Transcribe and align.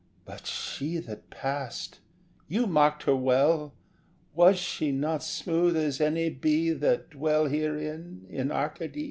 But 0.25 0.47
she 0.47 0.97
that 0.97 1.29
passed 1.29 1.99
you 2.47 2.65
marked 2.65 3.03
her 3.03 3.15
well. 3.15 3.75
Was 4.33 4.57
she 4.57 4.91
not 4.91 5.21
smooth 5.21 5.77
as 5.77 6.01
any 6.01 6.27
be 6.31 6.71
That 6.71 7.11
dwell 7.11 7.45
herein 7.45 8.25
in 8.27 8.51
Arcady? 8.51 8.99